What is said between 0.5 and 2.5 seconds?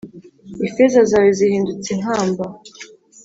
Ifeza zawe zihindutse inkamba